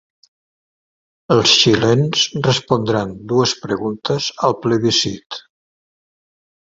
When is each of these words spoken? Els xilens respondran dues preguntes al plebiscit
Els 1.35 1.51
xilens 1.59 2.23
respondran 2.49 3.13
dues 3.33 3.55
preguntes 3.67 4.31
al 4.49 4.57
plebiscit 4.65 5.39